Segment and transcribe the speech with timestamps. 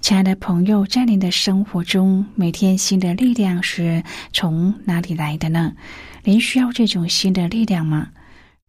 [0.00, 5.72] 亲爱的朋友，在您的生活中，每天新的力量是从哪里来的呢？
[6.22, 8.08] 您需要这种新的力量吗？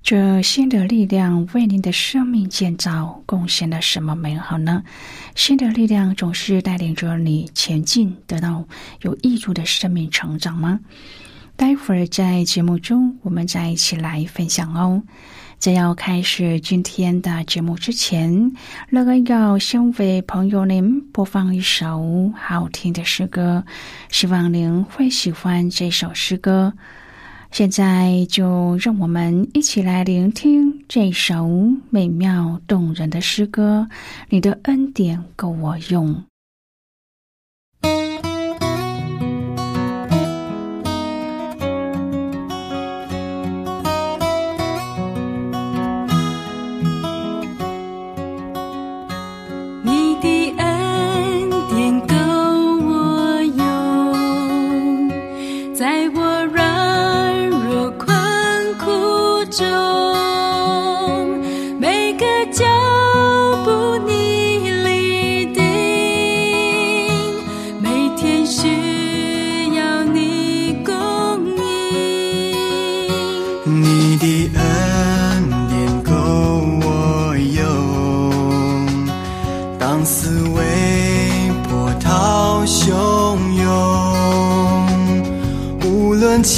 [0.01, 4.83] 这新的力量为您的生命建造贡献了什么美好呢？
[5.35, 8.65] 新的力量总是带领着你前进，得到
[9.01, 10.79] 有益处的生命成长吗？
[11.55, 15.03] 待会儿在节目中，我们再一起来分享哦。
[15.59, 18.53] 在要开始今天的节目之前，
[18.89, 23.65] 乐哥要先为朋友您播放一首好听的诗歌，
[24.09, 26.73] 希望您会喜欢这首诗歌。
[27.51, 31.49] 现在就让我们一起来聆听这首
[31.89, 33.89] 美妙动人的诗歌。
[34.29, 36.28] 你的恩典够我用。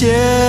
[0.02, 0.41] 前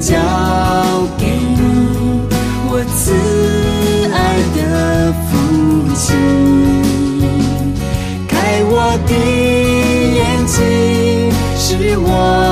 [0.00, 0.16] 交
[1.18, 1.60] 给你，
[2.70, 3.12] 我慈
[4.14, 4.16] 爱
[4.56, 5.30] 的父
[5.94, 6.16] 亲，
[8.26, 8.74] 开我
[9.06, 9.12] 的
[10.16, 10.58] 眼睛，
[11.54, 12.49] 是我。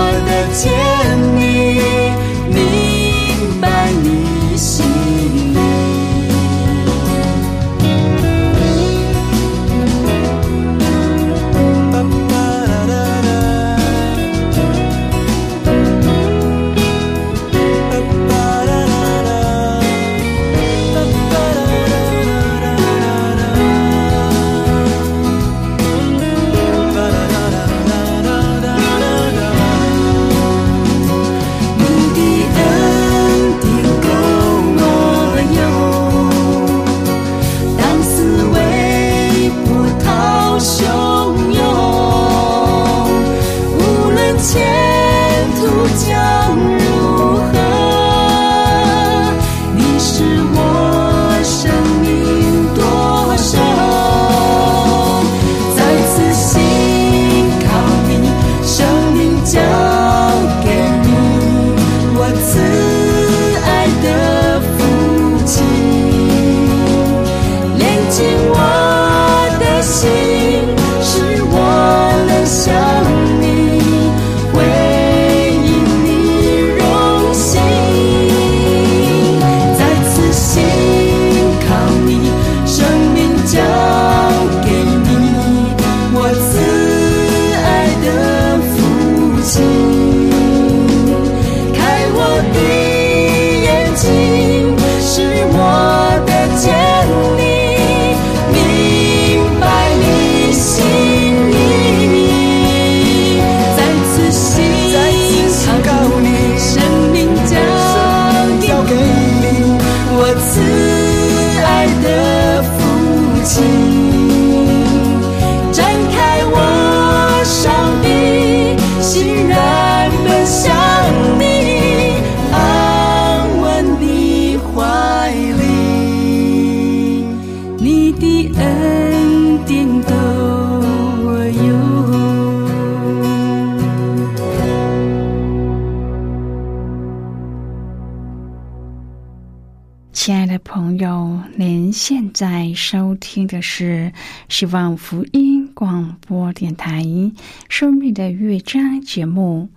[141.92, 144.12] 现在收听的是
[144.48, 147.02] 希望福音广播电台
[147.68, 149.68] 《生命的乐章》节目。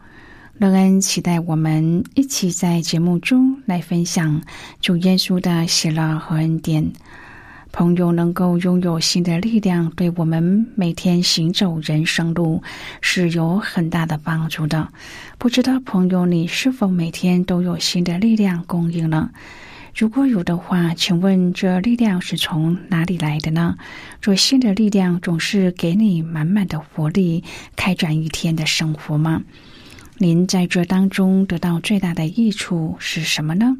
[0.57, 4.41] 乐恩期待我们一起在节目中来分享
[4.79, 6.91] 主耶稣的喜乐和恩典。
[7.71, 12.61] 朋友能够拥有新的力量，对我们每天行走人生路
[12.99, 14.87] 是有很大的帮助的。
[15.37, 19.29] 不知道朋友，你是否每天都有新的力量供应呢？
[19.93, 23.77] 如果有的话，请问这力量是从哪里来的呢？
[24.21, 27.43] 这新的力量总是给你满满的活力，
[27.75, 29.43] 开展一天的生活吗？
[30.17, 33.77] 您在这当中得到最大的益处是什么呢？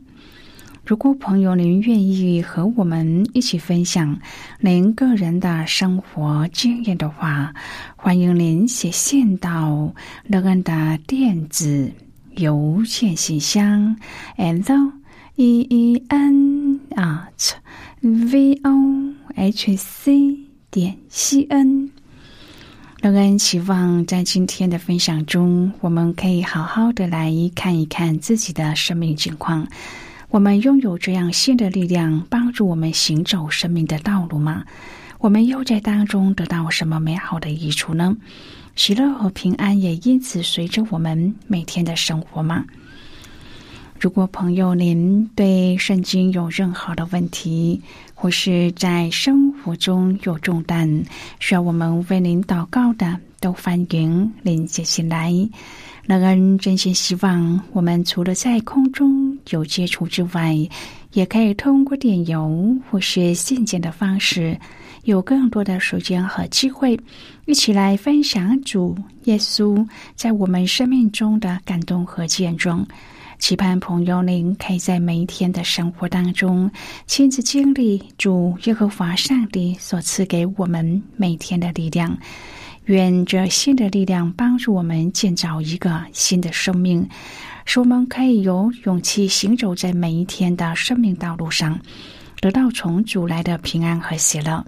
[0.86, 4.20] 如果朋友您愿意和我们一起分享
[4.60, 7.54] 您个人的生活经验的话，
[7.96, 9.94] 欢迎您写信到
[10.24, 11.92] 乐安的电子
[12.36, 13.96] 邮件信箱
[14.38, 14.62] ，l
[15.36, 17.54] e e n at
[18.02, 20.38] v o h c
[20.70, 21.90] 点 c n。
[23.02, 29.68] 乐安期望在今天的分享中，我们可以好好的来看一看自己的生命情况。
[30.30, 34.66] 我们拥有这样新的力量，帮助我们行走生命的道路吗？
[35.20, 38.16] 我们又在当中得到什么美好的益处呢？
[38.76, 42.66] 喜乐和平安也因此随着我们每天的生活吗？
[44.02, 47.80] 如果朋友您对圣经有任何的问题，
[48.16, 51.04] 或是在生活中有重担
[51.40, 55.32] 需要我们为您祷告的，都欢迎您写信来。
[56.08, 60.58] 乐恩真心希望，我们除了在空中有接触之外，
[61.14, 64.58] 也可以通过电邮或是信件的方式，
[65.04, 67.00] 有更多的时间和机会，
[67.46, 72.84] 一起来分享主耶稣在我们生命中的感动和见证。
[73.42, 76.70] 期盼朋友您可以在每一天的生活当中，
[77.08, 82.16] 亲自经历主耶和华上帝所赐给我们每天的力量。
[82.86, 87.10] 愿这新的力量帮助我们建造一个新的生命，
[87.66, 91.80] 使我们可以有勇气行走在每一天的生命道路上，
[92.42, 94.64] 得到从主来的平安和喜乐。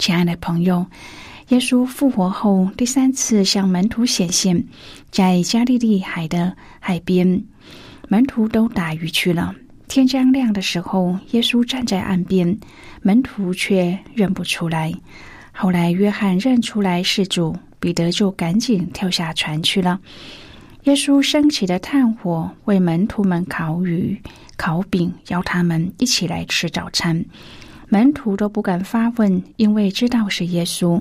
[0.00, 0.84] 亲爱的朋友，
[1.48, 4.64] 耶稣复活后第三次向门徒显现，
[5.12, 7.44] 在加利利海的海边，
[8.08, 9.54] 门徒都打鱼去了。
[9.86, 12.58] 天将亮的时候，耶稣站在岸边，
[13.00, 14.92] 门徒却认不出来。
[15.52, 20.00] 后来，约翰认出来是主，彼得就赶紧跳下船去了。
[20.82, 24.20] 耶稣升起的炭火为门徒们烤鱼、
[24.56, 27.24] 烤饼，邀他们一起来吃早餐。
[27.88, 31.00] 门徒都不敢发问，因为知道是耶稣。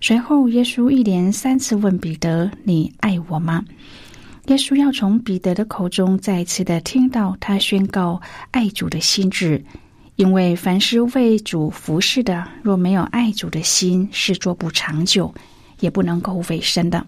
[0.00, 3.64] 随后，耶稣一连三次问彼得：“你爱我吗？”
[4.46, 8.20] 耶稣要从彼得的口中再次的听到他宣告
[8.50, 9.62] 爱主的心智。
[10.16, 15.32] 因为凡是为主服侍的，若没有爱主的心，是做不长久，
[15.78, 17.06] 也不能够委身的。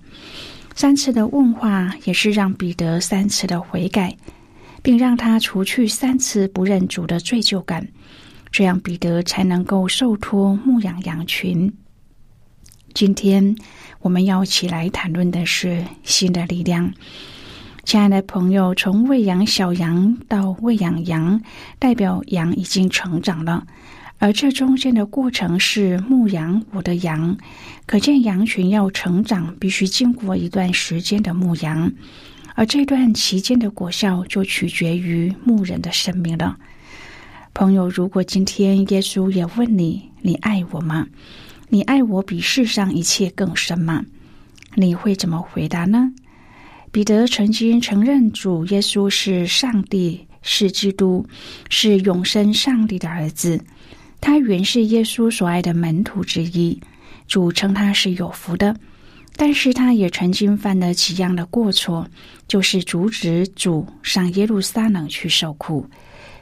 [0.77, 4.17] 三次的问话，也是让彼得三次的悔改，
[4.81, 7.85] 并让他除去三次不认主的罪疚感，
[8.53, 11.73] 这样彼得才能够受托牧养羊群。
[12.93, 13.55] 今天
[14.01, 16.93] 我们要起来谈论的是新的力量。
[17.85, 21.41] 亲爱的朋友，从喂养小羊到喂养羊，
[21.79, 23.67] 代表羊已经成长了，
[24.19, 27.39] 而这中间的过程是牧羊我的羊。
[27.87, 31.91] 可见羊群要成长，必须经过一段时间的牧羊，
[32.55, 36.59] 而这段期间的果效就取决于牧人的生命了。
[37.61, 41.07] 朋友，如果今天耶稣也问你：“你爱我吗？
[41.69, 44.07] 你爱我比世上一切更深吗？”
[44.77, 46.11] 你会怎么回答呢？
[46.91, 51.27] 彼得曾经承认主耶稣是上帝，是基督，
[51.69, 53.63] 是永生上帝的儿子。
[54.23, 56.81] 他原是耶稣所爱的门徒之一，
[57.29, 58.75] 主称他是有福的。
[59.37, 62.09] 但是他也曾经犯了几样的过错，
[62.49, 65.87] 就是阻止主上耶路撒冷去受苦，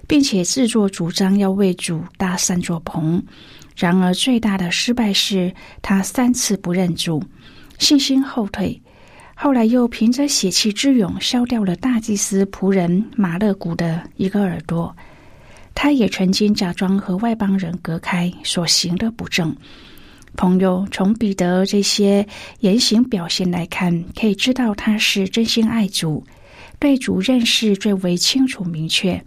[0.09, 3.23] 并且自作主张要为主搭三座棚。
[3.77, 7.23] 然而最大的失败是他三次不认主，
[7.79, 8.83] 信心后退。
[9.37, 14.97] 后来又凭着血气之勇，削掉了大祭司仆人马勒古的一个耳朵。
[15.77, 19.55] 他也曾经假装和外邦人隔开，所行的不正。
[20.35, 22.27] 朋友从彼得这些
[22.59, 26.25] 言行表现来看，可以知道他是真心爱主，
[26.81, 29.23] 对主认识最为清楚明确。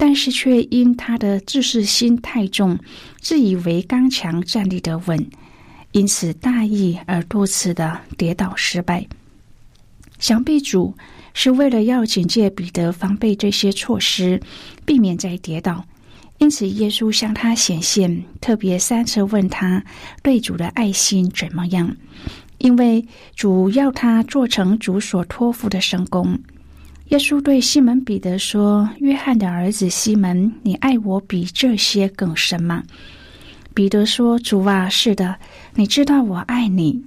[0.00, 2.78] 但是却因他的自视心太重，
[3.20, 5.28] 自以为刚强站立得稳，
[5.90, 9.04] 因此大意而多次的跌倒失败。
[10.20, 10.94] 想必主
[11.34, 14.40] 是为了要警戒彼得防备这些措施，
[14.86, 15.84] 避免再跌倒，
[16.38, 19.84] 因此，耶稣向他显现，特别三次问他
[20.22, 21.96] 对主的爱心怎么样，
[22.58, 26.38] 因为主要他做成主所托付的神工。
[27.08, 32.82] 耶稣对西门彼得说：“约翰的儿子西门，你爱我比这些更深吗？”
[33.74, 35.36] 彼得说：“主啊，是的，
[35.74, 37.02] 你知道我爱你。”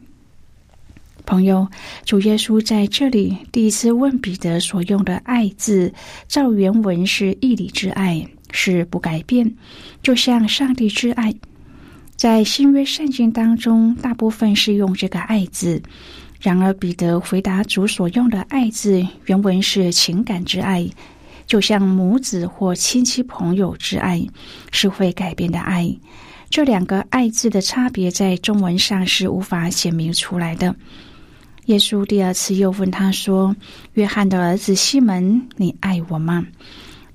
[1.26, 1.68] 朋友，
[2.04, 5.94] 主耶稣在这里第一次问彼得所用的“爱”字，
[6.28, 8.26] 照原文是义理之爱。
[8.54, 9.50] 是不改变，
[10.04, 11.34] 就像上帝之爱，
[12.18, 15.82] 在新约圣经当中，大部分是用这个“爱”字。
[16.42, 20.90] 然而，彼得回答主所用的“爱”字，原文是情感之爱，
[21.46, 24.28] 就像母子或亲戚朋友之爱，
[24.72, 25.96] 是会改变的爱。
[26.50, 30.76] 这两个“爱”字的差别，在中文上是无法显明出来的。
[31.66, 33.56] 耶稣第二次又问他说
[33.94, 36.44] ：“约翰的儿子西门，你爱我吗？”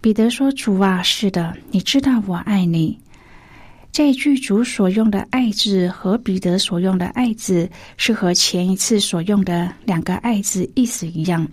[0.00, 2.96] 彼得说：“主啊，是的，你知道我爱你。”
[3.96, 11.48] 这句主所用的“爱”字和彼得所用的“爱”字是和前一次所用的两个“爱”字意思一样，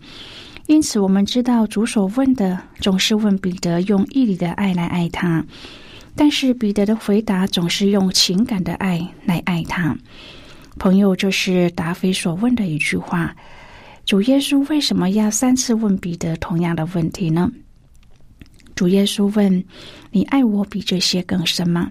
[0.68, 5.42] 因此我们知道主所问的总是问彼得用义理的爱来爱他，
[6.18, 9.98] 但是彼得的回答总是用情感的爱来爱他。
[10.78, 13.34] 朋友，这是达菲所问的一句话：
[14.04, 17.50] 主耶稣为什么要三次问彼得同样的问题呢？
[18.76, 19.64] 主耶稣问
[20.12, 21.90] ：“你爱我比这些更深吗？”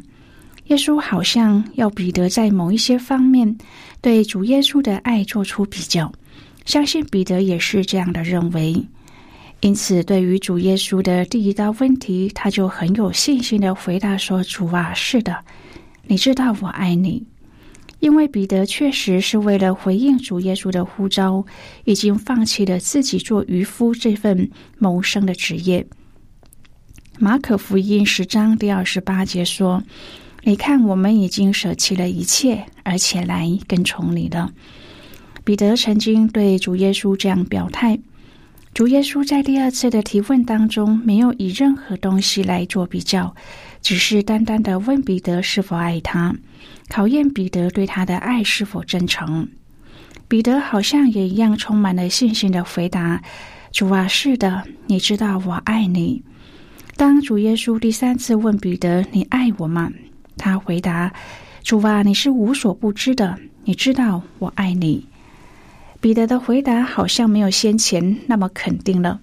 [0.73, 3.59] 耶稣好像要彼得在某一些方面
[4.01, 6.11] 对主耶稣的爱做出比较，
[6.65, 8.83] 相信彼得也是这样的认为。
[9.61, 15.45] 因此，对于主耶稣的第一道问题，他就很有信心的回答说：“主啊，是的，
[16.07, 17.23] 你知道我爱你。”
[18.01, 21.45] 因为彼得确实是为了回应主耶稣的呼召，
[21.85, 25.87] 已经放弃了自己做渔夫这份谋生的职业。
[27.19, 29.81] 马可福音十章第二十八节说
[30.45, 34.53] ：“你看，我们已经舍弃了一切，而且来跟从你了。”
[35.45, 37.99] 彼得曾经对主耶稣这样表态。
[38.75, 43.35] 主耶稣在第二次的提问当中，没有以任何东西来做比较，
[43.83, 46.35] 只是单单的问彼得是否爱他，
[46.89, 49.49] 考验彼得对他的爱是否真诚。
[50.27, 53.23] 彼得好像也一样充满了信心的回答
[53.71, 56.23] ：“主啊，是的，你知道我爱你。”
[56.97, 59.93] 当主耶稣第三次问彼得：“你爱我吗？”
[60.37, 61.13] 他回答
[61.63, 65.07] ：“主啊，你是无所不知的，你知道我爱你。”
[66.01, 69.21] 彼得的回答好像没有先前那么肯定了。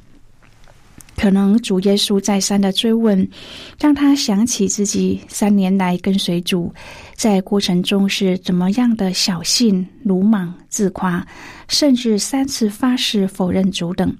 [1.17, 3.29] 可能主耶稣再三的追问，
[3.77, 6.73] 让他想起自己三年来跟随主，
[7.13, 11.27] 在过程中是怎么样的小信、鲁莽、自夸，
[11.67, 14.15] 甚至三次发誓否认主等。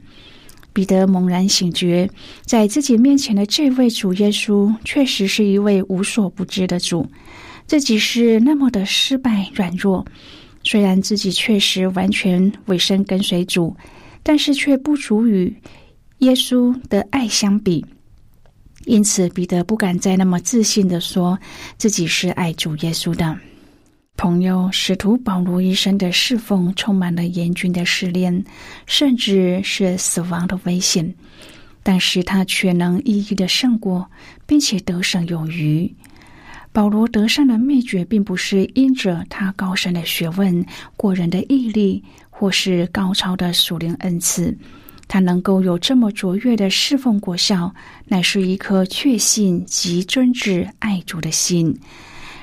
[0.72, 2.10] 彼得猛然醒觉，
[2.46, 7.10] 在自己面前的这位主耶稣，确实是一位无所不知的主。
[7.68, 10.06] 自己是那么的失败软弱，
[10.64, 13.76] 虽然自己确实完全委身跟随主，
[14.24, 15.56] 但是却不足与
[16.20, 17.86] 耶稣的爱相比。
[18.86, 21.38] 因此，彼得不敢再那么自信的说
[21.78, 23.38] 自己是爱主耶稣的。
[24.20, 28.44] 朋友，使徒保罗一生的侍奉充满了严峻的试炼，
[28.86, 31.16] 甚至是死亡的危险，
[31.84, 34.06] 但是他却能一一的胜过，
[34.46, 35.90] 并且得胜有余。
[36.74, 40.66] 保罗得胜的秘诀，并不是因着他高深的学问、
[40.98, 44.54] 过人的毅力，或是高超的属灵恩赐，
[45.08, 47.74] 他能够有这么卓越的侍奉果效，
[48.06, 51.74] 乃是一颗确信及尊挚爱主的心。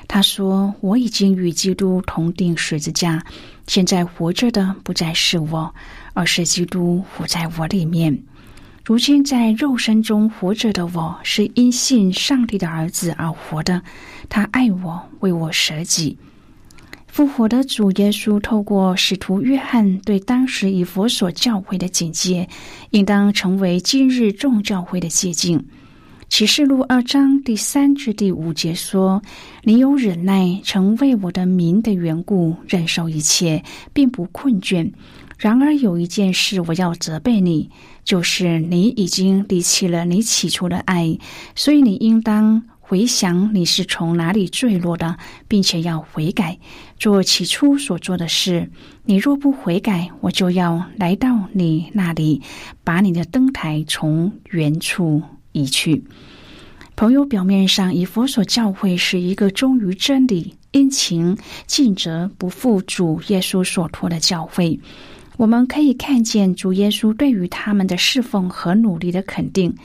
[0.07, 3.25] 他说：“我已经与基督同定十字架，
[3.67, 5.75] 现在活着的不再是我，
[6.13, 8.17] 而是基督活在我里面。
[8.85, 13.81] 如今在肉身中活着的我，是因信上帝的儿子而活的。
[14.29, 16.17] 他爱我，为我舍己。
[17.07, 22.47] 复活的主耶稣透过使徒约翰对当时以佛所教会的警戒，
[22.91, 25.65] 应当成为今日众教会的借鉴。”
[26.29, 29.21] 启示录二章第三至第五节说
[29.63, 34.91] ：“你有忍耐，曾为我的名的缘故忍受一切，并不困倦。
[35.37, 37.69] 然而有一件事我要责备你，
[38.03, 41.17] 就是你已经离弃了你起初的爱，
[41.55, 45.17] 所以你应当回想你是从哪里坠落的，
[45.47, 46.59] 并且要悔改，
[46.99, 48.69] 做起初所做的事。
[49.05, 52.41] 你若不悔改，我就要来到你那里，
[52.83, 55.23] 把你的灯台从原处。”
[55.57, 56.03] 离去，
[56.95, 61.35] 朋友表面上以佛所教会是一个忠于真理、殷勤
[61.65, 64.79] 尽责、不负主耶稣所托的教会。
[65.35, 69.75] 我们可以看见主耶稣对于他们的侍奉和努力的肯定。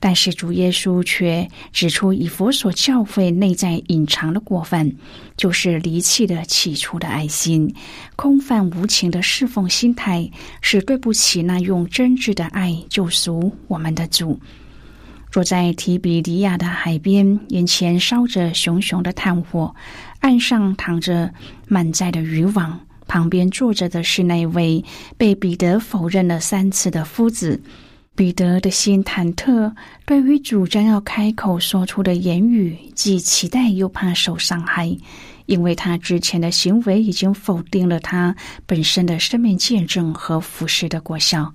[0.00, 4.94] 但是主耶稣却指出以佛所教诲内在隐藏的过分，
[5.36, 7.74] 就是离弃了起初的爱心，
[8.14, 14.38] 空泛无情的侍奉心态，是对不起那用真挚的爱救赎我们的主。
[15.30, 19.74] 坐在提比利亚的海边，眼前烧着熊熊的炭火，
[20.20, 21.32] 岸上躺着
[21.66, 24.84] 满载的渔网，旁边坐着的是那位
[25.16, 27.60] 被彼得否认了三次的夫子。
[28.16, 29.72] 彼得的心忐忑，
[30.04, 34.98] 对于主将要开口说出的言语，既期待又怕受伤害，
[35.46, 38.34] 因为他之前的行为已经否定了他
[38.66, 41.54] 本身的生命见证和服侍的果效。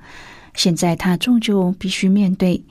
[0.56, 2.63] 现在他终究必须面对。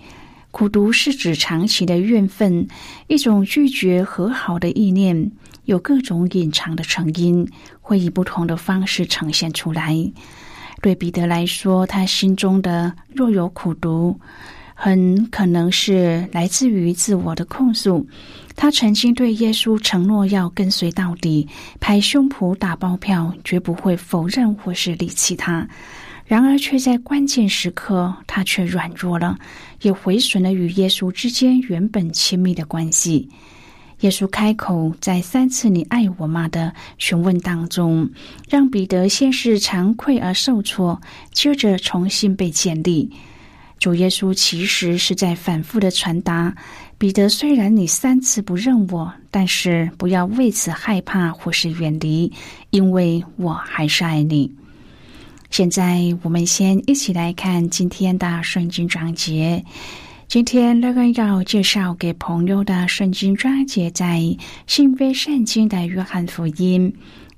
[0.53, 2.69] 苦读是指长期的怨愤，
[3.09, 5.33] 一种拒绝和好的意念，
[5.65, 7.49] 有各种隐藏的成因，
[7.81, 9.97] 会以不同的方式呈现出来。
[10.83, 14.21] 对彼得来说，他心中的若有苦读，
[14.75, 18.07] 很可能是来自于自我的控诉。
[18.55, 21.49] 他曾经对耶稣承诺要跟随到底，
[21.81, 25.67] 拍胸脯打包票，绝不会否认或是离弃他。
[26.25, 29.37] 然而，却在关键时刻，他却软弱了，
[29.83, 33.29] 也毁损了与耶稣之间原本亲密的关系。
[34.01, 38.11] 耶稣开口，在三次“你爱我吗”的询问当中，
[38.49, 41.01] 让彼得先是惭愧而受挫，
[41.33, 43.11] 接着重新被建立。
[43.79, 46.55] 主耶稣其实是在反复的传达：
[46.99, 52.33] 彼得，虽然你三次不认我，但是不要为此害怕或是远离，
[52.71, 54.53] 因为我还是爱你。
[55.53, 59.63] 现在，我们先一起来看今天的圣经章节。
[60.27, 64.35] 今天乐个要介绍给朋友的圣经章节，在
[64.67, 66.91] 新约圣经的约翰福音。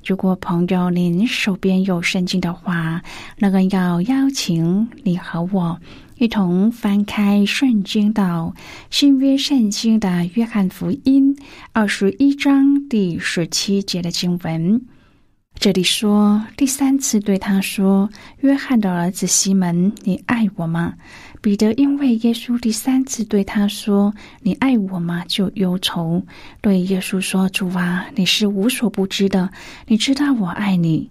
[0.07, 3.03] 如果朋友您手边有圣经的话，
[3.39, 5.81] 乐个要邀请你和我
[6.17, 8.55] 一同翻开圣经到
[8.91, 11.37] 新约圣经的约翰福音
[11.73, 14.81] 二十一章第十七节的经文。
[15.57, 20.95] 这里说，第三次对他说：“约翰的儿子西门，你爱我吗？”
[21.41, 24.13] 彼得因为耶稣第三次对他说
[24.43, 26.23] ：“你爱我吗？”就忧愁，
[26.61, 29.51] 对耶稣说：“主啊，你是无所不知的，
[29.87, 31.11] 你知道我爱你。”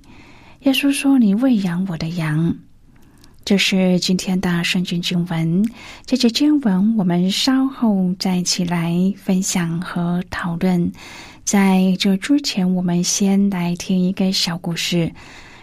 [0.61, 2.55] 耶稣说：“你喂养我的羊。”
[3.45, 5.65] 这是今天的圣经经文。
[6.05, 10.91] 这节经文我们稍后再一起来分享和讨论。
[11.45, 15.11] 在这之前，我们先来听一个小故事。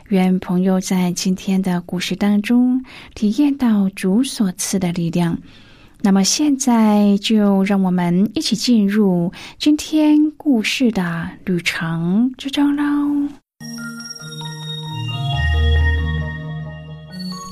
[0.09, 5.39] 愿朋友在今天的故事当中体验到主所赐的力量。
[6.03, 12.83] 那么，现在就让我们一起进入今天故事的旅程之中喽。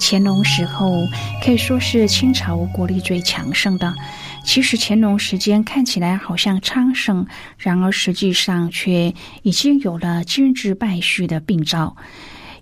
[0.00, 0.90] 乾隆时候
[1.44, 3.94] 可以说是清朝国力最强盛的。
[4.44, 7.26] 其实乾隆时间看起来好像昌盛，
[7.58, 11.96] 然而实际上却已经有了经治败絮的病兆。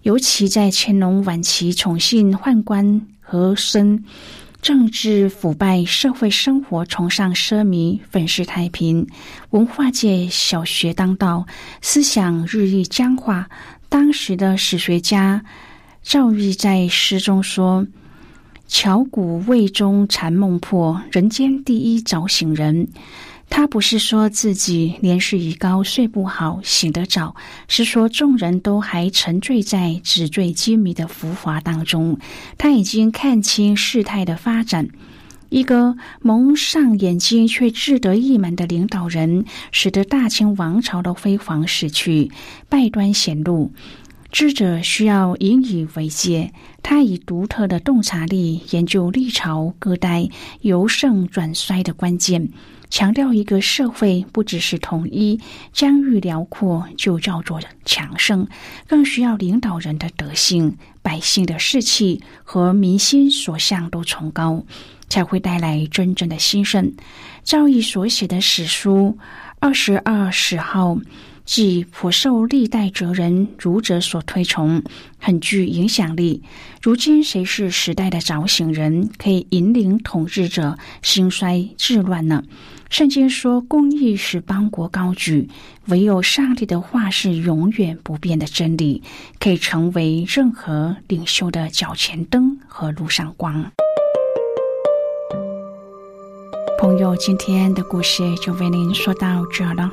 [0.03, 4.05] 尤其在乾隆晚期宠幸宦官和珅，
[4.61, 9.07] 政治腐败，社会生活崇尚奢靡，粉饰太平，
[9.51, 11.47] 文化界小学当道，
[11.81, 13.49] 思想日益僵化。
[13.89, 15.45] 当时的史学家
[16.03, 17.87] 赵翼在诗中说。
[18.69, 22.89] 巧骨胃中禅梦破，人间第一早醒人。
[23.49, 27.37] 他不是说自己年事已高睡不好醒得早，
[27.69, 32.19] 是说众人都还沉醉在纸醉金迷的浮华当中。
[32.59, 34.89] 他已经看清事态的发展。
[35.49, 42.33] 一个蒙上眼睛却志得意满的领导人，使得大清王朝的辉煌逝去，
[42.69, 43.71] 败端显露。
[44.37, 46.53] 智者需要引以为戒。
[46.83, 50.29] 他以独特的洞察力研究历朝各代
[50.61, 52.51] 由盛转衰的关键，
[52.91, 55.41] 强调一个社会不只是统一、
[55.73, 58.47] 疆域辽阔就叫做强盛，
[58.87, 64.63] 更需要领导人的德性、百姓的士气和民心所向都崇高，
[65.09, 66.93] 才会带来真正的兴盛。
[67.43, 69.17] 赵毅所写的史书
[69.61, 70.95] 《二十二史号》。
[71.47, 74.83] 既颇受历代哲人儒者所推崇，
[75.19, 76.43] 很具影响力。
[76.83, 82.43] 如今谁是时代的早醒人，可以引领统治者兴衰治乱呢？
[82.91, 85.49] 圣经说，公义使邦国高举，
[85.87, 89.03] 唯有上帝的话是永远不变的真理，
[89.39, 93.71] 可以成为任何领袖的脚前灯和路上光。
[96.79, 99.93] 朋友，今天的故事就为您说到这了。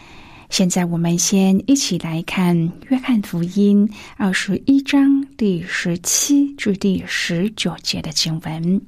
[0.51, 2.53] 现在，我们先一起来看
[2.89, 3.87] 《约翰福音》
[4.17, 8.81] 二十一章第十七至第十九节的经文。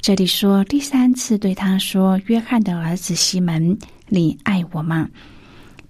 [0.00, 3.78] 这里说，第三次对他说：“约翰的儿子西门。”
[4.10, 5.08] 你爱我吗？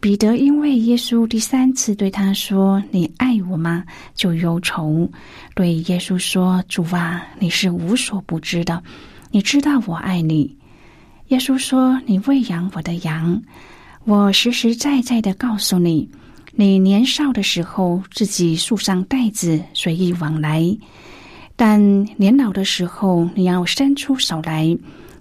[0.01, 3.83] 彼得因为耶稣第三次对他说“你爱我吗”，
[4.15, 5.11] 就忧愁，
[5.55, 8.83] 对耶稣说：“主啊，你是无所不知的，
[9.31, 10.55] 你知道我爱你。”
[11.29, 13.43] 耶稣说：“你喂养我的羊，
[14.05, 16.09] 我实实在在的告诉你，
[16.55, 20.77] 你年少的时候自己束上带子随意往来，
[21.57, 24.77] 但年老的时候你要伸出手来。”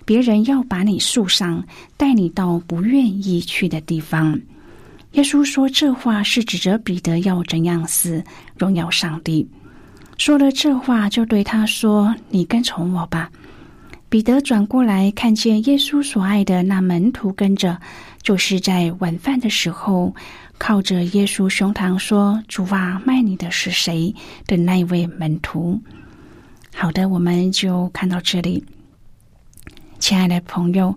[0.05, 1.63] 别人要把你束上，
[1.95, 4.37] 带你到不愿意去的地方。
[5.13, 8.21] 耶稣说这话是指着彼得要怎样死，
[8.57, 9.47] 荣耀上帝。
[10.17, 13.31] 说了这话，就对他说：“你跟从我吧。”
[14.13, 17.75] 彼得转过来，看见耶稣所爱的那门徒跟着，
[18.21, 20.13] 就是在晚饭的时候，
[20.59, 24.13] 靠着耶稣胸膛说：“主啊，卖你的是谁？”
[24.45, 25.81] 的那位门徒。
[26.75, 28.63] 好的，我们就看到这里。
[29.97, 30.95] 亲爱的朋友，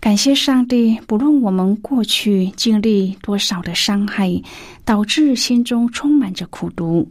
[0.00, 4.42] 感谢上帝，不论我们过去经历多少的伤害，
[4.84, 7.08] 导致心中充满着苦毒，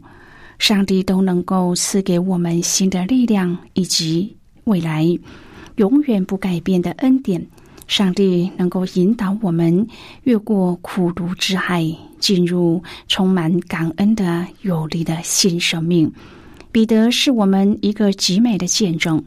[0.58, 5.18] 上帝都能够赐给我们新的力量以及未来
[5.76, 7.46] 永远不改变的恩典。
[7.86, 9.86] 上帝能够引导我们
[10.24, 11.86] 越过苦毒之海，
[12.18, 16.12] 进入充满感恩的有力的新生命。
[16.72, 19.22] 彼得是我们一个极美的见证。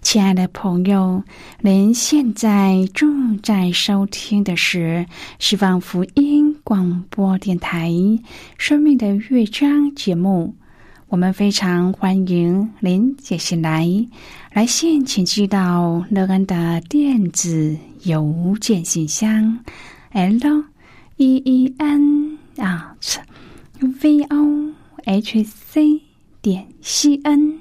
[0.00, 1.22] 亲爱的朋友，
[1.60, 5.04] 您现在正在收听的是
[5.38, 7.90] 希望福音广播电台
[8.56, 10.54] 《生命的乐章》节目。
[11.10, 13.84] 我们非常欢迎您接下来
[14.52, 19.58] 来信，请寄到乐安的电子邮件信箱
[20.12, 20.64] ：l
[21.16, 23.18] e e n at
[23.80, 24.72] v o
[25.04, 26.00] h c
[26.40, 27.58] 点 c n。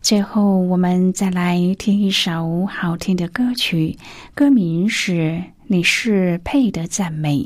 [0.00, 3.98] 最后，我们再来听一首好听的歌曲，
[4.36, 5.12] 歌名是
[5.66, 7.38] 《你是配的赞美》。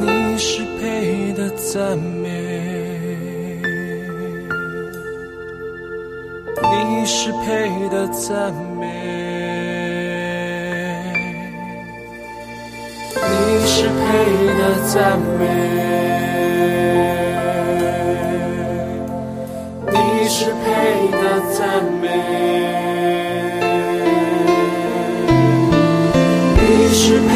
[0.00, 2.21] 你是配的赞美，
[6.70, 8.86] 你是配的赞美，
[13.14, 13.90] 你是配
[14.58, 15.40] 的赞美。
[19.90, 20.64] 你是配
[21.10, 21.60] 的赞
[22.00, 22.04] 美，
[26.56, 27.30] 你是配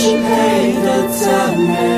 [0.00, 1.97] 是配得赞美。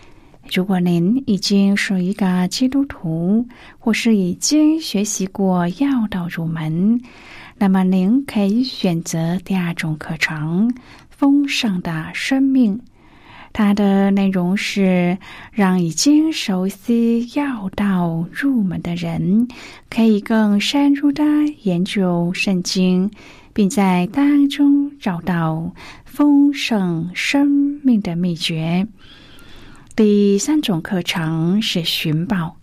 [0.53, 3.47] 如果您已经是一个基督徒，
[3.79, 6.99] 或是已经学习过要道入门，
[7.57, 10.69] 那么您可以选择第二种课程
[11.09, 12.77] 《丰盛的生命》。
[13.53, 15.17] 它的内容是
[15.53, 19.47] 让已经熟悉要道入门的人，
[19.89, 21.23] 可以更深入的
[21.63, 23.09] 研究圣经，
[23.53, 27.47] 并在当中找到丰盛生
[27.83, 28.85] 命的秘诀。
[30.03, 32.57] 第三种课程是寻宝。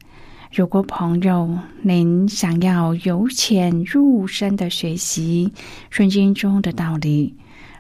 [0.53, 5.53] 如果朋友您想要由浅入深的学习
[5.89, 7.37] 圣经中的道理，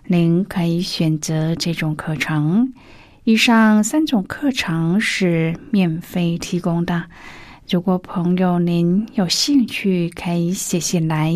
[0.07, 2.73] 您可以选择这种课程。
[3.25, 7.07] 以上三种课程是免费提供的。
[7.68, 11.35] 如果朋友您有兴趣，可以写信来。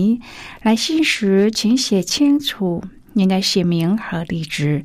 [0.62, 4.84] 来信时请写清楚您的姓名和地址，